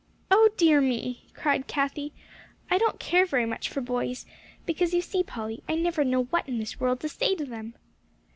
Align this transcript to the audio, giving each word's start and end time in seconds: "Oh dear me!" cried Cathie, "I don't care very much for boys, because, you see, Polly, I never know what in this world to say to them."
"Oh 0.31 0.49
dear 0.57 0.81
me!" 0.81 1.27
cried 1.35 1.67
Cathie, 1.67 2.11
"I 2.71 2.79
don't 2.79 2.99
care 2.99 3.23
very 3.23 3.45
much 3.45 3.69
for 3.69 3.81
boys, 3.81 4.25
because, 4.65 4.95
you 4.95 5.01
see, 5.03 5.21
Polly, 5.21 5.61
I 5.69 5.75
never 5.75 6.03
know 6.03 6.23
what 6.23 6.47
in 6.49 6.57
this 6.57 6.79
world 6.79 7.01
to 7.01 7.07
say 7.07 7.35
to 7.35 7.45
them." 7.45 7.75